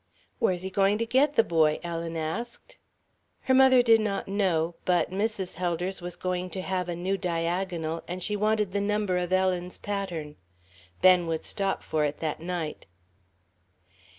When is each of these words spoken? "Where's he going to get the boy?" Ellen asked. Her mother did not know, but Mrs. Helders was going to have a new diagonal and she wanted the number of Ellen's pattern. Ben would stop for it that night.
"Where's 0.39 0.63
he 0.63 0.71
going 0.71 0.97
to 0.97 1.05
get 1.05 1.35
the 1.35 1.43
boy?" 1.43 1.79
Ellen 1.83 2.17
asked. 2.17 2.77
Her 3.41 3.53
mother 3.53 3.83
did 3.83 4.01
not 4.01 4.27
know, 4.27 4.73
but 4.83 5.11
Mrs. 5.11 5.53
Helders 5.53 6.01
was 6.01 6.15
going 6.15 6.49
to 6.49 6.61
have 6.63 6.89
a 6.89 6.95
new 6.95 7.17
diagonal 7.17 8.01
and 8.07 8.23
she 8.23 8.35
wanted 8.35 8.71
the 8.71 8.81
number 8.81 9.17
of 9.17 9.31
Ellen's 9.31 9.77
pattern. 9.77 10.37
Ben 11.03 11.27
would 11.27 11.45
stop 11.45 11.83
for 11.83 12.03
it 12.03 12.17
that 12.17 12.39
night. 12.39 12.87